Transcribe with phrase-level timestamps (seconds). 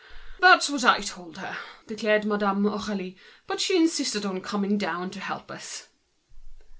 [0.39, 1.55] "That's what I told her,"
[1.85, 5.89] declared Madame Aurélie, "but she insisted on coming down to help us."